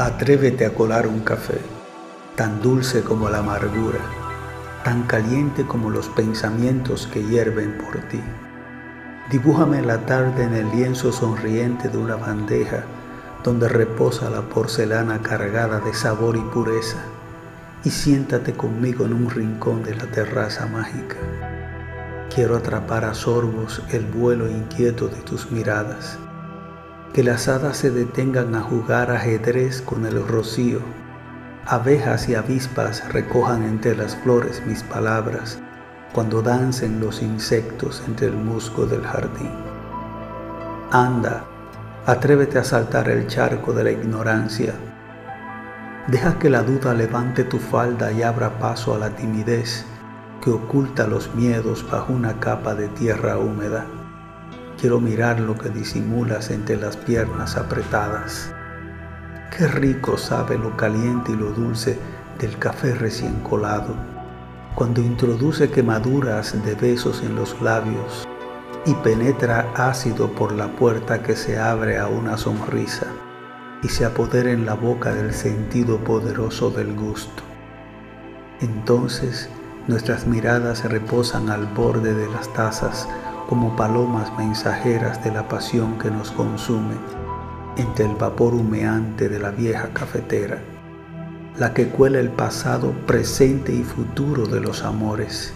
[0.00, 1.58] Atrévete a colar un café,
[2.34, 3.98] tan dulce como la amargura,
[4.82, 8.22] tan caliente como los pensamientos que hierven por ti.
[9.30, 12.84] Dibújame la tarde en el lienzo sonriente de una bandeja
[13.44, 17.04] donde reposa la porcelana cargada de sabor y pureza,
[17.84, 21.16] y siéntate conmigo en un rincón de la terraza mágica.
[22.34, 26.18] Quiero atrapar a sorbos el vuelo inquieto de tus miradas
[27.12, 30.80] que las hadas se detengan a jugar ajedrez con el rocío,
[31.66, 35.58] abejas y avispas recojan entre las flores mis palabras,
[36.12, 39.50] cuando dancen los insectos entre el musgo del jardín.
[40.92, 41.44] Anda,
[42.06, 44.74] atrévete a saltar el charco de la ignorancia.
[46.08, 49.84] Deja que la duda levante tu falda y abra paso a la timidez
[50.42, 53.86] que oculta los miedos bajo una capa de tierra húmeda.
[54.80, 58.50] Quiero mirar lo que disimulas entre las piernas apretadas.
[59.54, 61.98] Qué rico sabe lo caliente y lo dulce
[62.38, 63.94] del café recién colado,
[64.74, 68.26] cuando introduce quemaduras de besos en los labios
[68.86, 73.06] y penetra ácido por la puerta que se abre a una sonrisa
[73.82, 77.42] y se apodera en la boca del sentido poderoso del gusto.
[78.62, 79.50] Entonces
[79.88, 83.06] nuestras miradas reposan al borde de las tazas
[83.50, 86.94] como palomas mensajeras de la pasión que nos consume
[87.76, 90.58] entre el vapor humeante de la vieja cafetera,
[91.58, 95.52] la que cuela el pasado, presente y futuro de los amores.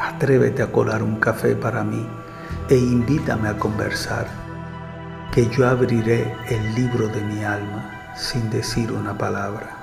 [0.00, 2.04] Atrévete a colar un café para mí
[2.68, 4.26] e invítame a conversar,
[5.30, 9.79] que yo abriré el libro de mi alma sin decir una palabra.